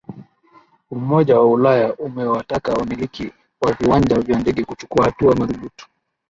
umoja 0.97 1.35
wa 1.39 1.45
ulaya 1.47 1.95
umewataka 1.95 2.73
wamiliki 2.73 3.31
wa 3.61 3.71
viwanja 3.73 4.19
vya 4.19 4.39
ndege 4.39 4.63
kuchukuwa 4.63 5.05
hatua 5.05 5.35
madhubuti 5.35 5.85